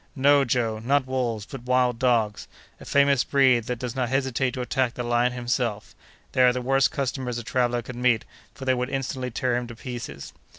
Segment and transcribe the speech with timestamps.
[0.15, 0.43] "No!
[0.43, 2.47] Joe, not wolves, but wild dogs;
[2.79, 5.93] a famous breed that does not hesitate to attack the lion himself.
[6.31, 8.25] They are the worst customers a traveller could meet,
[8.55, 10.33] for they would instantly tear him to pieces."